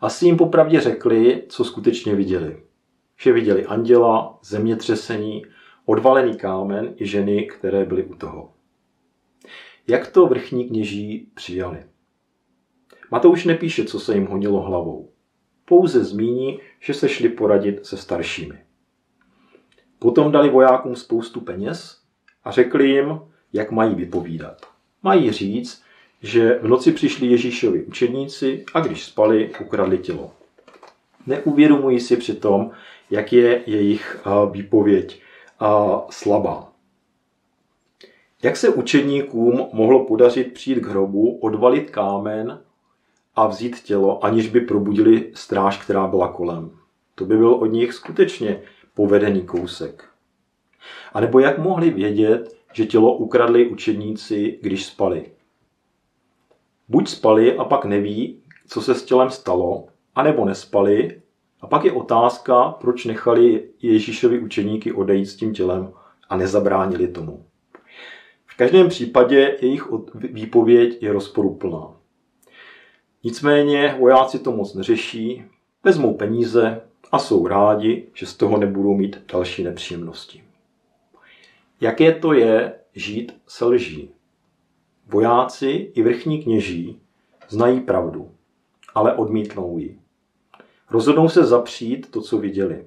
Asi 0.00 0.26
jim 0.26 0.36
popravdě 0.36 0.80
řekli, 0.80 1.42
co 1.48 1.64
skutečně 1.64 2.14
viděli. 2.14 2.62
Že 3.20 3.32
viděli 3.32 3.66
anděla, 3.66 4.38
zemětřesení, 4.42 5.42
odvalený 5.84 6.36
kámen 6.36 6.94
i 6.96 7.06
ženy, 7.06 7.46
které 7.46 7.84
byly 7.84 8.04
u 8.04 8.14
toho. 8.14 8.52
Jak 9.86 10.10
to 10.10 10.26
vrchní 10.26 10.68
kněží 10.68 11.30
přijali? 11.34 11.84
Matouš 13.10 13.44
nepíše, 13.44 13.84
co 13.84 14.00
se 14.00 14.14
jim 14.14 14.26
honilo 14.26 14.60
hlavou. 14.60 15.10
Pouze 15.64 16.04
zmíní, 16.04 16.60
že 16.80 16.94
se 16.94 17.08
šli 17.08 17.28
poradit 17.28 17.86
se 17.86 17.96
staršími. 17.96 18.58
Potom 19.98 20.32
dali 20.32 20.50
vojákům 20.50 20.96
spoustu 20.96 21.40
peněz 21.40 22.02
a 22.44 22.50
řekli 22.50 22.88
jim, 22.88 23.20
jak 23.52 23.70
mají 23.70 23.94
vypovídat. 23.94 24.66
Mají 25.02 25.32
říct, 25.32 25.82
že 26.22 26.58
v 26.62 26.68
noci 26.68 26.92
přišli 26.92 27.26
Ježíšovi 27.26 27.84
učedníci 27.84 28.64
a 28.74 28.80
když 28.80 29.04
spali, 29.04 29.50
ukradli 29.60 29.98
tělo. 29.98 30.32
Neuvědomují 31.26 32.00
si 32.00 32.16
přitom, 32.16 32.70
jak 33.10 33.32
je 33.32 33.62
jejich 33.66 34.26
výpověď 34.50 35.22
slabá. 36.10 36.72
Jak 38.42 38.56
se 38.56 38.68
učedníkům 38.68 39.68
mohlo 39.72 40.04
podařit 40.04 40.52
přijít 40.52 40.80
k 40.80 40.86
hrobu, 40.86 41.38
odvalit 41.38 41.90
kámen 41.90 42.60
a 43.36 43.46
vzít 43.46 43.80
tělo, 43.80 44.24
aniž 44.24 44.48
by 44.48 44.60
probudili 44.60 45.30
stráž, 45.34 45.78
která 45.84 46.06
byla 46.06 46.28
kolem? 46.28 46.70
To 47.14 47.24
by 47.24 47.36
byl 47.36 47.54
od 47.54 47.66
nich 47.66 47.92
skutečně 47.92 48.60
povedený 48.94 49.42
kousek. 49.42 50.04
A 51.12 51.20
nebo 51.20 51.38
jak 51.38 51.58
mohli 51.58 51.90
vědět, 51.90 52.56
že 52.76 52.86
tělo 52.86 53.16
ukradli 53.16 53.68
učedníci, 53.68 54.58
když 54.62 54.86
spali? 54.86 55.26
Buď 56.88 57.08
spali 57.08 57.56
a 57.56 57.64
pak 57.64 57.84
neví, 57.84 58.42
co 58.66 58.82
se 58.82 58.94
s 58.94 59.04
tělem 59.04 59.30
stalo, 59.30 59.86
anebo 60.14 60.44
nespali 60.44 61.22
a 61.60 61.66
pak 61.66 61.84
je 61.84 61.92
otázka, 61.92 62.70
proč 62.70 63.04
nechali 63.04 63.68
Ježíšovi 63.82 64.38
učeníky 64.38 64.92
odejít 64.92 65.26
s 65.26 65.36
tím 65.36 65.52
tělem 65.52 65.92
a 66.28 66.36
nezabránili 66.36 67.08
tomu. 67.08 67.44
V 68.46 68.56
každém 68.56 68.88
případě 68.88 69.58
jejich 69.60 69.88
výpověď 70.14 71.02
je 71.02 71.12
rozporuplná. 71.12 71.96
Nicméně 73.24 73.96
vojáci 73.98 74.38
to 74.38 74.52
moc 74.52 74.74
neřeší, 74.74 75.44
vezmou 75.84 76.14
peníze 76.14 76.80
a 77.12 77.18
jsou 77.18 77.46
rádi, 77.46 78.08
že 78.14 78.26
z 78.26 78.34
toho 78.34 78.58
nebudou 78.58 78.94
mít 78.94 79.18
další 79.32 79.64
nepříjemnosti. 79.64 80.45
Jaké 81.80 82.12
to 82.12 82.32
je 82.32 82.74
žít 82.94 83.32
se 83.46 83.64
lží? 83.64 84.10
Vojáci 85.06 85.92
i 85.94 86.02
vrchní 86.02 86.42
kněží 86.42 87.00
znají 87.48 87.80
pravdu, 87.80 88.30
ale 88.94 89.14
odmítnou 89.14 89.78
ji. 89.78 89.98
Rozhodnou 90.90 91.28
se 91.28 91.44
zapřít 91.44 92.10
to, 92.10 92.20
co 92.20 92.38
viděli. 92.38 92.86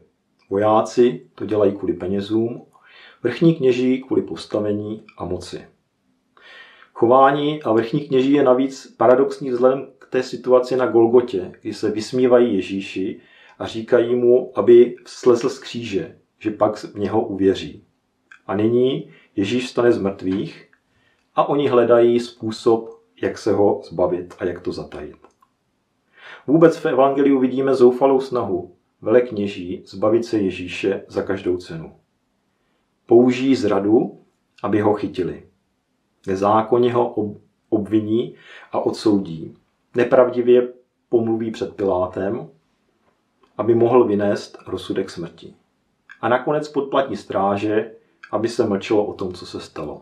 Vojáci 0.49 1.29
to 1.35 1.45
dělají 1.45 1.71
kvůli 1.71 1.93
penězům, 1.93 2.65
vrchní 3.23 3.55
kněží 3.55 4.01
kvůli 4.01 4.21
postavení 4.21 5.03
a 5.17 5.25
moci. 5.25 5.65
Chování 6.93 7.63
a 7.63 7.71
vrchní 7.71 7.99
kněží 7.99 8.31
je 8.31 8.43
navíc 8.43 8.95
paradoxní 8.97 9.49
vzhledem 9.49 9.87
k 9.99 10.07
té 10.09 10.23
situaci 10.23 10.75
na 10.75 10.85
Golgotě, 10.85 11.51
kdy 11.61 11.73
se 11.73 11.91
vysmívají 11.91 12.55
Ježíši 12.55 13.21
a 13.59 13.67
říkají 13.67 14.15
mu, 14.15 14.51
aby 14.55 14.95
slezl 15.05 15.49
z 15.49 15.59
kříže, 15.59 16.17
že 16.39 16.51
pak 16.51 16.75
v 16.77 16.95
něho 16.99 17.27
uvěří. 17.27 17.88
A 18.49 18.55
nyní 18.55 19.11
Ježíš 19.35 19.69
stane 19.69 19.91
z 19.91 20.01
mrtvých 20.01 20.69
a 21.35 21.49
oni 21.49 21.67
hledají 21.67 22.19
způsob, 22.19 23.01
jak 23.21 23.37
se 23.37 23.53
ho 23.53 23.81
zbavit 23.83 24.35
a 24.39 24.45
jak 24.45 24.61
to 24.61 24.71
zatajit. 24.71 25.17
Vůbec 26.47 26.77
v 26.77 26.85
Evangeliu 26.85 27.39
vidíme 27.39 27.75
zoufalou 27.75 28.19
snahu 28.19 28.75
velekněží 29.01 29.83
zbavit 29.85 30.25
se 30.25 30.37
Ježíše 30.37 31.03
za 31.07 31.21
každou 31.23 31.57
cenu. 31.57 31.95
Použijí 33.05 33.55
zradu, 33.55 34.19
aby 34.63 34.81
ho 34.81 34.93
chytili. 34.93 35.43
Nezákonně 36.27 36.93
ho 36.93 37.15
obviní 37.69 38.35
a 38.71 38.79
odsoudí. 38.79 39.57
Nepravdivě 39.95 40.73
pomluví 41.09 41.51
před 41.51 41.75
Pilátem, 41.75 42.49
aby 43.57 43.75
mohl 43.75 44.03
vynést 44.03 44.57
rozsudek 44.67 45.09
smrti. 45.09 45.53
A 46.21 46.29
nakonec 46.29 46.69
podplatí 46.69 47.15
stráže, 47.15 47.98
aby 48.31 48.49
se 48.49 48.67
mlčelo 48.67 49.05
o 49.05 49.13
tom, 49.13 49.33
co 49.33 49.45
se 49.45 49.59
stalo. 49.59 50.01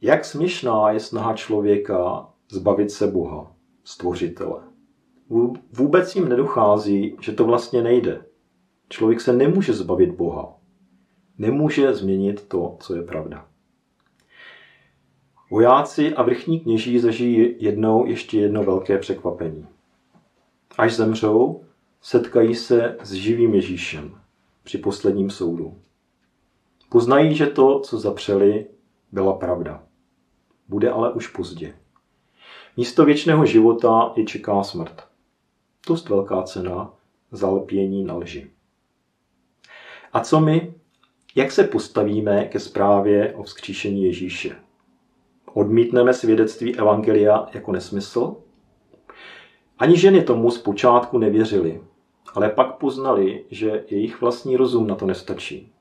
Jak 0.00 0.24
směšná 0.24 0.90
je 0.90 1.00
snaha 1.00 1.34
člověka 1.34 2.28
zbavit 2.50 2.90
se 2.90 3.06
Boha, 3.06 3.52
stvořitele. 3.84 4.62
Vůbec 5.72 6.16
jim 6.16 6.28
nedochází, 6.28 7.16
že 7.20 7.32
to 7.32 7.44
vlastně 7.44 7.82
nejde. 7.82 8.24
Člověk 8.88 9.20
se 9.20 9.32
nemůže 9.32 9.72
zbavit 9.72 10.10
Boha. 10.10 10.54
Nemůže 11.38 11.94
změnit 11.94 12.48
to, 12.48 12.76
co 12.80 12.94
je 12.94 13.02
pravda. 13.02 13.46
Vojáci 15.50 16.14
a 16.14 16.22
vrchní 16.22 16.60
kněží 16.60 16.98
zažijí 16.98 17.54
jednou 17.58 18.06
ještě 18.06 18.40
jedno 18.40 18.64
velké 18.64 18.98
překvapení. 18.98 19.66
Až 20.78 20.96
zemřou, 20.96 21.64
setkají 22.02 22.54
se 22.54 22.96
s 23.02 23.12
živým 23.12 23.54
Ježíšem 23.54 24.20
při 24.62 24.78
posledním 24.78 25.30
soudu. 25.30 25.76
Poznají, 26.88 27.34
že 27.34 27.46
to, 27.46 27.80
co 27.80 27.98
zapřeli, 27.98 28.66
byla 29.12 29.32
pravda. 29.32 29.82
Bude 30.68 30.90
ale 30.90 31.12
už 31.12 31.26
pozdě. 31.26 31.74
Místo 32.76 33.04
věčného 33.04 33.46
života 33.46 34.12
je 34.16 34.24
čeká 34.24 34.62
smrt. 34.62 35.08
Dost 35.88 36.08
velká 36.08 36.42
cena 36.42 36.94
za 37.30 37.50
lpění 37.50 38.04
na 38.04 38.16
lži. 38.16 38.50
A 40.12 40.20
co 40.20 40.40
my? 40.40 40.74
Jak 41.34 41.52
se 41.52 41.64
postavíme 41.64 42.44
ke 42.44 42.60
zprávě 42.60 43.34
o 43.34 43.42
vzkříšení 43.42 44.04
Ježíše? 44.04 44.56
Odmítneme 45.54 46.14
svědectví 46.14 46.76
Evangelia 46.76 47.48
jako 47.54 47.72
nesmysl? 47.72 48.36
Ani 49.78 49.98
ženy 49.98 50.22
tomu 50.22 50.50
zpočátku 50.50 51.18
nevěřili, 51.18 51.82
ale 52.34 52.48
pak 52.48 52.78
poznali, 52.78 53.44
že 53.50 53.84
jejich 53.88 54.20
vlastní 54.20 54.56
rozum 54.56 54.86
na 54.86 54.94
to 54.94 55.06
nestačí. 55.06 55.72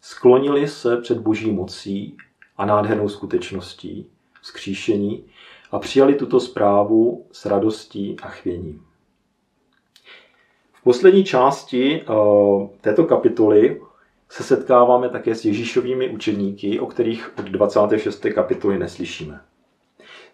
Sklonili 0.00 0.68
se 0.68 0.96
před 0.96 1.18
boží 1.18 1.50
mocí 1.50 2.16
a 2.56 2.66
nádhernou 2.66 3.08
skutečností, 3.08 4.06
vzkříšení 4.42 5.24
a 5.70 5.78
přijali 5.78 6.14
tuto 6.14 6.40
zprávu 6.40 7.26
s 7.32 7.46
radostí 7.46 8.16
a 8.22 8.28
chvěním. 8.28 8.82
V 10.72 10.82
poslední 10.82 11.24
části 11.24 12.00
eh, 12.00 12.04
této 12.80 13.04
kapitoly 13.04 13.80
se 14.28 14.42
setkáváme 14.42 15.08
také 15.08 15.34
s 15.34 15.44
Ježíšovými 15.44 16.08
učedníky, 16.08 16.80
o 16.80 16.86
kterých 16.86 17.32
od 17.38 17.44
26. 17.44 18.26
kapitoly 18.34 18.78
neslyšíme. 18.78 19.40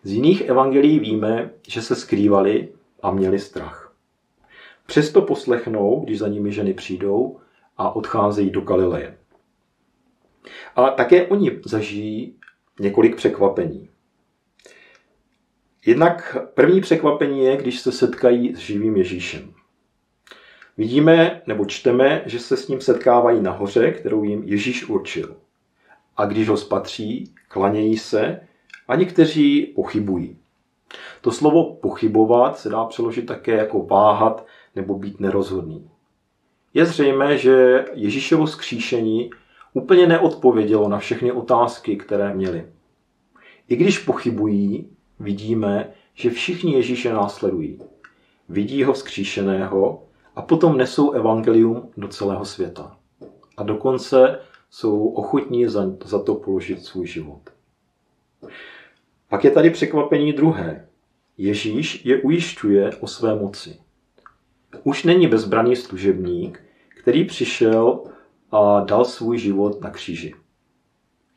Z 0.02 0.12
jiných 0.12 0.40
evangelií 0.40 0.99
víme, 0.99 1.50
že 1.68 1.82
se 1.82 1.96
skrývali 1.96 2.68
a 3.02 3.11
měli 3.11 3.38
strach. 3.38 3.92
Přesto 4.87 5.23
poslechnou, 5.23 6.00
když 6.04 6.18
za 6.18 6.28
nimi 6.28 6.52
ženy 6.52 6.75
přijdou 6.75 7.38
a 7.76 7.96
odcházejí 7.96 8.50
do 8.50 8.61
Galileje. 8.61 9.18
A 10.76 10.90
také 10.90 11.26
oni 11.26 11.60
zažijí 11.64 12.34
několik 12.80 13.16
překvapení. 13.16 13.88
Jednak 15.86 16.36
první 16.54 16.80
překvapení 16.80 17.44
je, 17.44 17.56
když 17.56 17.80
se 17.80 17.92
setkají 17.92 18.54
s 18.54 18.58
živým 18.58 18.96
Ježíšem. 18.96 19.54
Vidíme 20.76 21.42
nebo 21.46 21.64
čteme, 21.64 22.22
že 22.26 22.38
se 22.38 22.56
s 22.56 22.68
ním 22.68 22.80
setkávají 22.80 23.42
nahoře, 23.42 23.92
kterou 23.92 24.24
jim 24.24 24.42
Ježíš 24.44 24.88
určil. 24.88 25.36
A 26.16 26.24
když 26.24 26.48
ho 26.48 26.56
spatří, 26.56 27.34
klanějí 27.48 27.98
se 27.98 28.40
a 28.88 28.96
někteří 28.96 29.72
pochybují. 29.74 30.38
To 31.20 31.32
slovo 31.32 31.74
pochybovat 31.74 32.58
se 32.58 32.68
dá 32.68 32.84
přeložit 32.84 33.26
také 33.26 33.52
jako 33.52 33.82
váhat 33.82 34.46
nebo 34.74 34.98
být 34.98 35.20
nerozhodný. 35.20 35.90
Je 36.74 36.86
zřejmé, 36.86 37.38
že 37.38 37.84
Ježíšovo 37.92 38.46
skříšení 38.46 39.30
úplně 39.76 40.06
neodpovědělo 40.06 40.88
na 40.88 40.99
všechny 40.99 41.33
otázky, 41.33 41.97
které 41.97 42.35
měli. 42.35 42.66
I 43.68 43.76
když 43.76 43.99
pochybují, 43.99 44.88
vidíme, 45.21 45.90
že 46.14 46.30
všichni 46.30 46.75
Ježíše 46.75 47.12
následují. 47.12 47.80
Vidí 48.49 48.85
ho 48.85 48.92
vzkříšeného 48.92 50.02
a 50.37 50.42
potom 50.42 50.76
nesou 50.76 51.11
evangelium 51.11 51.88
do 51.97 52.09
celého 52.09 52.45
světa. 52.45 52.97
A 53.56 53.62
dokonce 53.62 54.38
jsou 54.71 55.09
ochotní 55.09 55.66
za, 55.66 55.92
za 56.04 56.23
to 56.23 56.35
položit 56.35 56.85
svůj 56.85 57.06
život. 57.06 57.40
Pak 59.28 59.45
je 59.45 59.50
tady 59.50 59.71
překvapení 59.71 60.33
druhé. 60.33 60.88
Ježíš 61.38 62.04
je 62.04 62.23
ujišťuje 62.23 62.90
o 63.00 63.06
své 63.06 63.35
moci. 63.35 63.76
Už 64.85 65.04
není 65.04 65.26
bezbraný 65.26 65.76
služebník, 65.76 66.61
který 67.00 67.25
přišel 67.25 68.04
a 68.50 68.80
dal 68.80 69.04
svůj 69.04 69.38
život 69.38 69.80
na 69.80 69.90
kříži. 69.90 70.34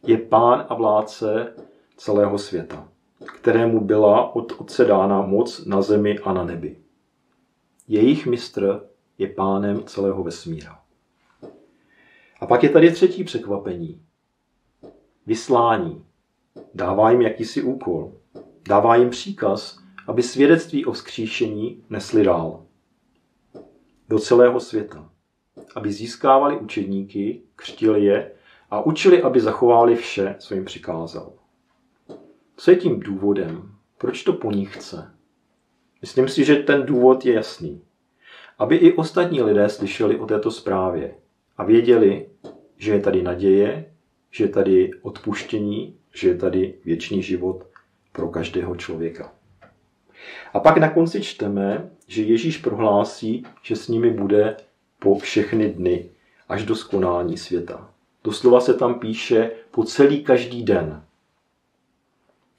Je 0.07 0.17
pán 0.17 0.65
a 0.69 0.75
vládce 0.75 1.53
celého 1.97 2.37
světa, 2.37 2.87
kterému 3.35 3.79
byla 3.85 4.35
od 4.35 4.53
otce 4.57 4.85
dána 4.85 5.21
moc 5.21 5.65
na 5.65 5.81
zemi 5.81 6.19
a 6.19 6.33
na 6.33 6.43
nebi. 6.43 6.77
Jejich 7.87 8.25
mistr 8.25 8.81
je 9.17 9.27
pánem 9.27 9.83
celého 9.83 10.23
vesmíra. 10.23 10.79
A 12.39 12.45
pak 12.45 12.63
je 12.63 12.69
tady 12.69 12.91
třetí 12.91 13.23
překvapení. 13.23 14.01
Vyslání. 15.25 16.05
Dává 16.73 17.11
jim 17.11 17.21
jakýsi 17.21 17.61
úkol. 17.61 18.13
Dává 18.67 18.95
jim 18.95 19.09
příkaz, 19.09 19.79
aby 20.07 20.23
svědectví 20.23 20.85
o 20.85 20.91
vzkříšení 20.91 21.83
nesli 21.89 22.23
dál. 22.23 22.65
Do 24.09 24.19
celého 24.19 24.59
světa. 24.59 25.09
Aby 25.75 25.91
získávali 25.91 26.57
učedníky, 26.57 27.41
křtili 27.55 28.05
je 28.05 28.31
a 28.69 28.85
učili, 28.85 29.21
aby 29.21 29.39
zachovali 29.39 29.95
vše, 29.95 30.35
co 30.39 30.53
jim 30.53 30.65
přikázal. 30.65 31.33
Co 32.57 32.71
je 32.71 32.77
tím 32.77 32.99
důvodem? 32.99 33.71
Proč 33.97 34.23
to 34.23 34.33
po 34.33 34.51
nich 34.51 34.75
chce? 34.75 35.11
Myslím 36.01 36.27
si, 36.27 36.45
že 36.45 36.55
ten 36.55 36.85
důvod 36.85 37.25
je 37.25 37.33
jasný. 37.33 37.81
Aby 38.57 38.75
i 38.75 38.93
ostatní 38.93 39.41
lidé 39.41 39.69
slyšeli 39.69 40.19
o 40.19 40.25
této 40.25 40.51
zprávě 40.51 41.15
a 41.57 41.63
věděli, 41.63 42.29
že 42.77 42.91
je 42.91 42.99
tady 42.99 43.23
naděje, 43.23 43.93
že 44.31 44.43
je 44.43 44.47
tady 44.47 44.91
odpuštění, 45.01 45.97
že 46.13 46.27
je 46.27 46.37
tady 46.37 46.73
věčný 46.85 47.23
život 47.23 47.67
pro 48.11 48.27
každého 48.27 48.75
člověka. 48.75 49.33
A 50.53 50.59
pak 50.59 50.77
na 50.77 50.89
konci 50.89 51.21
čteme, 51.21 51.91
že 52.07 52.23
Ježíš 52.23 52.57
prohlásí, 52.57 53.43
že 53.61 53.75
s 53.75 53.87
nimi 53.87 54.09
bude 54.11 54.57
po 54.99 55.19
všechny 55.19 55.69
dny 55.69 56.09
až 56.49 56.65
do 56.65 56.75
skonání 56.75 57.37
světa. 57.37 57.89
Doslova 58.23 58.59
se 58.59 58.73
tam 58.73 58.99
píše 58.99 59.51
po 59.71 59.83
celý 59.83 60.23
každý 60.23 60.63
den. 60.63 61.03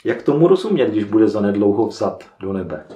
Jak 0.04 0.22
tomu 0.22 0.48
rozumět, 0.48 0.90
když 0.90 1.04
bude 1.04 1.28
zanedlouho 1.28 1.86
vzat 1.86 2.24
do 2.40 2.52
nebe? 2.52 2.86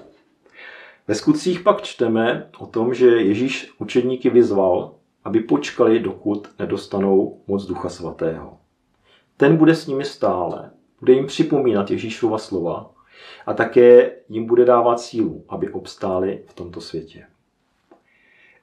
Ve 1.09 1.15
skutcích 1.15 1.61
pak 1.61 1.83
čteme 1.83 2.51
o 2.59 2.67
tom, 2.67 2.95
že 2.95 3.07
Ježíš 3.07 3.73
učedníky 3.79 4.31
vyzval, 4.31 4.95
aby 5.25 5.41
počkali, 5.41 6.01
dokud 6.01 6.49
nedostanou 6.59 7.41
moc 7.47 7.67
Ducha 7.67 7.89
Svatého. 7.89 8.59
Ten 9.37 9.57
bude 9.57 9.75
s 9.75 9.87
nimi 9.87 10.05
stále, 10.05 10.71
bude 11.01 11.13
jim 11.13 11.27
připomínat 11.27 11.91
Ježíšova 11.91 12.39
slova 12.39 12.91
a 13.47 13.55
také 13.55 14.13
jim 14.29 14.47
bude 14.47 14.65
dávat 14.65 15.01
sílu, 15.01 15.45
aby 15.49 15.69
obstáli 15.69 16.43
v 16.47 16.55
tomto 16.55 16.81
světě. 16.81 17.27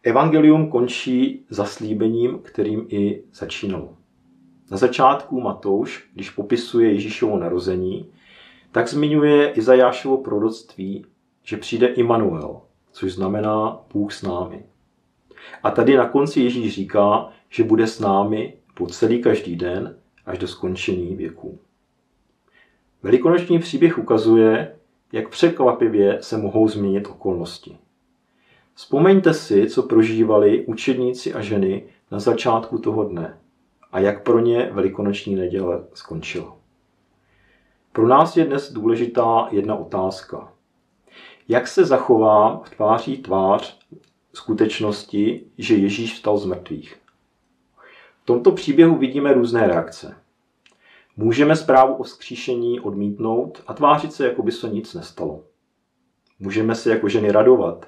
Evangelium 0.04 0.70
končí 0.70 1.46
zaslíbením, 1.50 2.40
kterým 2.40 2.86
i 2.90 3.24
začínalo. 3.34 3.98
Na 4.72 4.78
začátku 4.78 5.42
Matouš, 5.42 6.10
když 6.14 6.30
popisuje 6.30 6.94
Ježíšovo 6.94 7.38
narození, 7.38 8.12
tak 8.72 8.88
zmiňuje 8.88 9.52
Izajášovo 9.52 10.18
proroctví, 10.18 11.06
že 11.44 11.58
přijde 11.58 11.88
Immanuel, 11.88 12.62
což 12.92 13.14
znamená 13.14 13.80
Bůh 13.94 14.14
s 14.14 14.22
námi. 14.22 14.66
A 15.64 15.72
tady 15.72 15.98
na 15.98 16.10
konci 16.10 16.42
Ježíš 16.42 16.74
říká, 16.74 17.30
že 17.50 17.64
bude 17.64 17.88
s 17.88 18.00
námi 18.00 18.54
po 18.74 18.88
celý 18.88 19.22
každý 19.22 19.56
den 19.56 19.96
až 20.26 20.38
do 20.38 20.48
skončení 20.48 21.16
věku. 21.16 21.60
Velikonoční 23.04 23.60
příběh 23.60 23.98
ukazuje, 23.98 24.76
jak 25.12 25.30
překvapivě 25.30 26.18
se 26.22 26.38
mohou 26.38 26.68
změnit 26.68 27.08
okolnosti. 27.08 27.78
Vzpomeňte 28.74 29.34
si, 29.34 29.70
co 29.70 29.84
prožívali 29.84 30.66
učedníci 30.66 31.34
a 31.34 31.42
ženy 31.42 31.84
na 32.12 32.20
začátku 32.20 32.78
toho 32.78 33.04
dne 33.04 33.38
a 33.92 34.00
jak 34.00 34.24
pro 34.24 34.40
ně 34.40 34.70
velikonoční 34.74 35.36
neděle 35.36 35.84
skončila. 35.94 36.58
Pro 37.92 38.08
nás 38.08 38.38
je 38.38 38.46
dnes 38.46 38.74
důležitá 38.74 39.48
jedna 39.52 39.76
otázka. 39.76 40.54
Jak 41.48 41.68
se 41.68 41.86
zachová 41.86 42.62
v 42.66 42.70
tváří 42.70 43.18
tvář 43.18 43.80
skutečnosti, 44.34 45.44
že 45.58 45.76
Ježíš 45.76 46.14
vstal 46.14 46.38
z 46.38 46.46
mrtvých? 46.46 46.96
V 48.24 48.26
tomto 48.26 48.52
příběhu 48.52 48.98
vidíme 48.98 49.34
různé 49.34 49.68
reakce. 49.68 50.16
Můžeme 51.18 51.56
zprávu 51.56 51.94
o 51.94 52.04
skříšení 52.04 52.80
odmítnout 52.80 53.64
a 53.68 53.74
tvářit 53.74 54.14
se, 54.14 54.28
jako 54.28 54.44
by 54.44 54.52
se 54.52 54.70
nic 54.70 54.94
nestalo. 54.94 55.44
Můžeme 56.40 56.76
se 56.76 56.90
jako 56.90 57.10
ženy 57.10 57.32
radovat, 57.32 57.86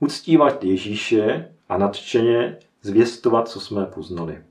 uctívat 0.00 0.64
Ježíše 0.64 1.48
a 1.68 1.78
nadšeně 1.78 2.58
zvěstovat, 2.82 3.48
co 3.48 3.60
jsme 3.60 3.86
poznali. 3.86 4.42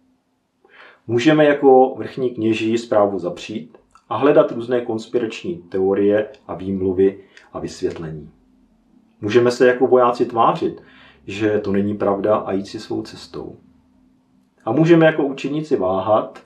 Můžeme 1.07 1.45
jako 1.45 1.95
vrchní 1.97 2.29
kněží 2.29 2.77
zprávu 2.77 3.19
zapřít 3.19 3.77
a 4.09 4.17
hledat 4.17 4.51
různé 4.51 4.81
konspirační 4.81 5.57
teorie 5.57 6.27
a 6.47 6.55
výmluvy 6.55 7.19
a 7.53 7.59
vysvětlení. 7.59 8.29
Můžeme 9.21 9.51
se 9.51 9.67
jako 9.67 9.87
vojáci 9.87 10.25
tvářit, 10.25 10.81
že 11.27 11.59
to 11.59 11.71
není 11.71 11.97
pravda 11.97 12.35
a 12.35 12.51
jít 12.51 12.67
si 12.67 12.79
svou 12.79 13.01
cestou. 13.01 13.55
A 14.65 14.71
můžeme 14.71 15.05
jako 15.05 15.23
učeníci 15.23 15.77
váhat, 15.77 16.43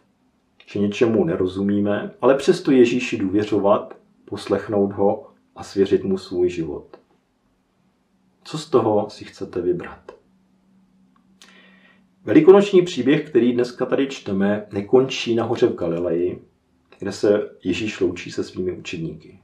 že 0.65 0.79
něčemu 0.79 1.25
nerozumíme, 1.25 2.11
ale 2.21 2.35
přesto 2.35 2.71
Ježíši 2.71 3.17
důvěřovat, 3.17 3.97
poslechnout 4.25 4.93
ho 4.93 5.27
a 5.55 5.63
svěřit 5.63 6.03
mu 6.03 6.17
svůj 6.17 6.49
život. 6.49 6.99
Co 8.49 8.57
z 8.57 8.69
toho 8.69 9.09
si 9.09 9.25
chcete 9.25 9.61
vybrat? 9.61 10.11
Velikonoční 12.23 12.81
příběh, 12.81 13.29
který 13.29 13.53
dneska 13.53 13.85
tady 13.85 14.07
čteme, 14.07 14.67
nekončí 14.71 15.35
nahoře 15.35 15.67
v 15.67 15.75
Galileji, 15.75 16.43
kde 16.99 17.11
se 17.11 17.49
Ježíš 17.63 17.99
loučí 17.99 18.31
se 18.31 18.43
svými 18.43 18.71
učedníky. 18.71 19.39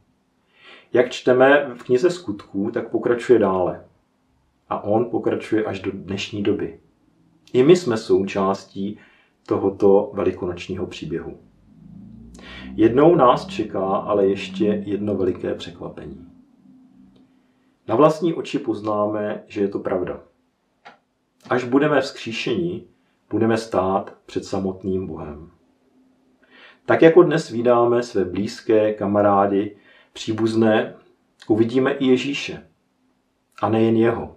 Jak 0.94 1.12
čteme 1.12 1.76
v 1.76 1.84
knize 1.84 2.10
skutků, 2.10 2.72
tak 2.72 2.90
pokračuje 2.90 3.40
dále. 3.40 3.86
A 4.70 4.84
on 4.84 5.10
pokračuje 5.10 5.64
až 5.64 5.80
do 5.80 5.92
dnešní 5.92 6.44
doby. 6.44 6.80
I 7.54 7.64
my 7.64 7.76
jsme 7.76 7.98
součástí 7.98 9.00
tohoto 9.48 10.12
velikonočního 10.14 10.88
příběhu. 10.88 11.40
Jednou 12.76 13.16
nás 13.16 13.48
čeká 13.48 13.86
ale 13.86 14.28
ještě 14.28 14.66
jedno 14.66 15.16
veliké 15.16 15.56
překvapení. 15.56 16.35
Na 17.88 17.96
vlastní 17.96 18.34
oči 18.34 18.60
poznáme, 18.60 19.44
že 19.48 19.62
je 19.62 19.68
to 19.68 19.80
pravda. 19.80 20.24
Až 21.50 21.64
budeme 21.64 22.02
vzkříšení, 22.02 22.88
budeme 23.30 23.58
stát 23.58 24.18
před 24.26 24.46
samotným 24.46 25.08
Bohem. 25.08 25.52
Tak 26.86 27.02
jako 27.02 27.24
dnes 27.24 27.50
vydáme 27.50 28.04
své 28.04 28.26
blízké 28.26 28.94
kamarády, 28.94 29.76
příbuzné, 30.14 30.96
uvidíme 31.48 31.92
i 31.92 32.06
Ježíše. 32.06 32.68
A 33.62 33.70
nejen 33.70 33.96
jeho. 33.96 34.36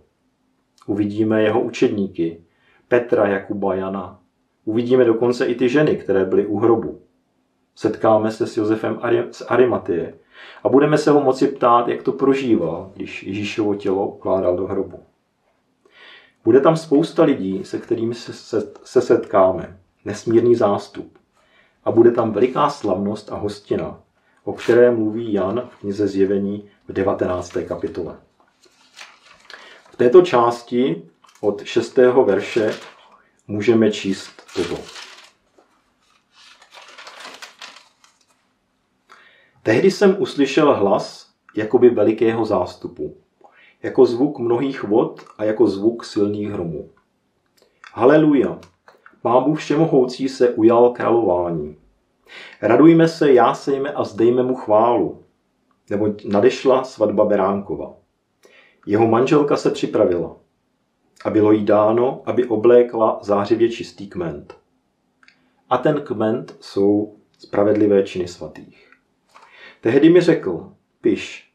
Uvidíme 0.87 1.43
jeho 1.43 1.61
učedníky, 1.61 2.45
Petra, 2.89 3.29
Jakuba, 3.29 3.75
Jana. 3.75 4.21
Uvidíme 4.65 5.05
dokonce 5.05 5.47
i 5.47 5.55
ty 5.55 5.69
ženy, 5.69 5.97
které 5.97 6.25
byly 6.25 6.47
u 6.47 6.59
hrobu. 6.59 6.98
Setkáme 7.79 8.31
se 8.31 8.47
s 8.47 8.57
Josefem 8.57 9.01
z 9.31 9.43
Arimatie 9.49 10.15
a 10.65 10.69
budeme 10.69 10.99
se 10.99 11.11
ho 11.11 11.21
moci 11.21 11.49
ptát, 11.49 11.89
jak 11.89 12.03
to 12.03 12.13
prožíval, 12.13 12.93
když 12.95 13.23
Ježíšovo 13.23 13.75
tělo 13.75 14.07
ukládal 14.07 14.57
do 14.57 14.67
hrobu. 14.67 15.03
Bude 16.45 16.61
tam 16.61 16.77
spousta 16.77 17.25
lidí, 17.25 17.65
se 17.65 17.79
kterými 17.79 18.15
se 18.85 19.01
setkáme. 19.01 19.81
Nesmírný 20.05 20.55
zástup. 20.55 21.19
A 21.85 21.91
bude 21.91 22.11
tam 22.11 22.33
veliká 22.33 22.71
slavnost 22.71 23.33
a 23.33 23.37
hostina, 23.37 24.01
o 24.45 24.53
které 24.53 24.91
mluví 24.91 25.33
Jan 25.33 25.69
v 25.71 25.77
knize 25.81 26.09
Zjevení 26.09 26.71
v 26.89 26.93
19. 26.93 27.57
kapitole. 27.69 28.17
V 29.91 29.97
této 29.97 30.23
části 30.23 31.03
od 31.41 31.65
6. 31.65 31.97
verše 32.25 32.71
můžeme 33.49 33.93
číst 33.93 34.43
toto. 34.55 35.08
Tehdy 39.69 39.91
jsem 39.91 40.17
uslyšel 40.19 40.75
hlas 40.75 41.31
jakoby 41.57 41.91
velikého 41.91 42.45
zástupu, 42.45 43.17
jako 43.83 44.07
zvuk 44.07 44.39
mnohých 44.39 44.83
vod 44.85 45.25
a 45.39 45.45
jako 45.45 45.67
zvuk 45.67 46.05
silných 46.05 46.51
hromů. 46.51 46.91
Haleluja! 47.93 48.59
Pán 49.23 49.45
Bůh 49.45 49.59
všemohoucí 49.59 50.29
se 50.29 50.51
ujal 50.51 50.91
králování. 50.91 51.77
Radujme 52.63 53.09
se, 53.09 53.33
jásejme 53.33 53.93
a 53.93 54.05
zdejme 54.05 54.43
mu 54.43 54.55
chválu, 54.55 55.23
nebo 55.91 56.15
nadešla 56.25 56.85
svatba 56.85 57.25
Beránkova. 57.25 57.95
Jeho 58.87 59.07
manželka 59.07 59.57
se 59.57 59.71
připravila 59.71 60.37
a 61.25 61.31
bylo 61.31 61.53
jí 61.53 61.65
dáno, 61.65 62.23
aby 62.25 62.45
oblékla 62.45 63.19
zářivě 63.23 63.69
čistý 63.69 64.09
kment. 64.09 64.57
A 65.71 65.79
ten 65.79 66.01
kment 66.01 66.57
jsou 66.61 67.17
spravedlivé 67.39 68.03
činy 68.03 68.29
svatých. 68.29 68.88
Tehdy 69.81 70.11
mi 70.11 70.21
řekl, 70.21 70.73
piš, 71.01 71.53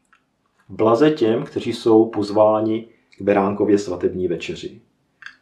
blaze 0.68 1.10
těm, 1.10 1.42
kteří 1.42 1.72
jsou 1.72 2.06
pozváni 2.06 2.88
k 3.18 3.22
Beránkově 3.22 3.78
svatební 3.78 4.28
večeři. 4.28 4.80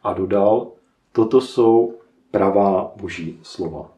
A 0.03 0.13
dodal, 0.13 0.71
toto 1.11 1.41
jsou 1.41 1.99
pravá 2.31 2.91
boží 2.95 3.39
slova. 3.43 3.91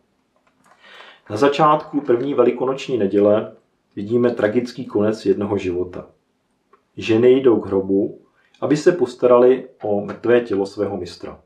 Na 1.30 1.38
začátku 1.38 2.02
první 2.02 2.34
velikonoční 2.34 2.98
neděle 2.98 3.56
vidíme 3.95 4.32
tragický 4.32 4.86
konec 4.86 5.26
jednoho 5.26 5.58
života. 5.58 6.08
Ženy 6.98 7.30
jdou 7.32 7.60
k 7.60 7.65
hrobu, 7.65 8.19
aby 8.62 8.78
se 8.78 8.91
postarali 8.91 9.67
o 9.84 10.02
mrtvé 10.02 10.41
tělo 10.41 10.65
svého 10.65 10.98
mistra. 10.98 11.41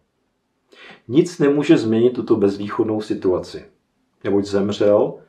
Nic 1.07 1.39
nemůže 1.39 1.77
změnit 1.77 2.09
tuto 2.09 2.35
bezvýchodnou 2.35 3.01
situaci, 3.01 3.65
neboť 4.23 4.45
zemřel 4.45 5.19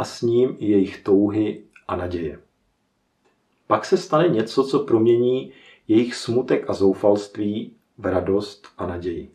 a 0.00 0.04
s 0.04 0.22
ním 0.22 0.56
i 0.58 0.66
jejich 0.70 1.02
touhy 1.02 1.64
a 1.88 1.96
naděje. 1.96 2.38
Pak 3.66 3.84
se 3.84 3.96
stane 3.96 4.28
něco, 4.28 4.64
co 4.64 4.78
promění 4.78 5.52
jejich 5.88 6.14
smutek 6.14 6.70
a 6.70 6.72
zoufalství 6.72 7.76
v 7.98 8.06
radost 8.06 8.68
a 8.78 8.86
naději. 8.86 9.34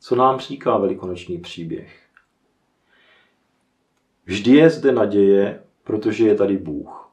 Co 0.00 0.16
nám 0.16 0.38
říká 0.38 0.76
velikonoční 0.76 1.38
příběh? 1.38 2.00
Vždy 4.24 4.50
je 4.50 4.70
zde 4.70 4.92
naděje, 4.92 5.62
protože 5.84 6.26
je 6.26 6.34
tady 6.34 6.56
Bůh, 6.56 7.12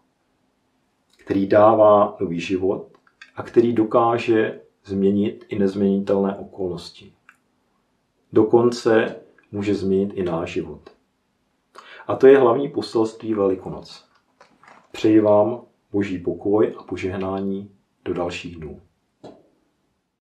který 1.18 1.48
dává 1.48 2.18
nový 2.20 2.40
život 2.40 2.88
a 3.36 3.44
který 3.44 3.74
dokáže 3.74 4.62
změnit 4.84 5.46
i 5.50 5.60
nezměnitelné 5.60 6.36
okolnosti. 6.36 7.14
Dokonce 8.34 9.16
může 9.52 9.76
změnit 9.76 10.12
i 10.14 10.24
náš 10.24 10.54
život. 10.54 10.95
A 12.08 12.16
to 12.16 12.28
je 12.28 12.40
hlavní 12.40 12.70
poselství 12.70 13.34
Velikonoc. 13.34 14.06
Přeji 14.92 15.20
vám 15.20 15.62
boží 15.92 16.18
pokoj 16.18 16.76
a 16.80 16.84
požehnání 16.84 17.72
do 18.06 18.14
dalších 18.14 18.56
dnů. 18.56 18.82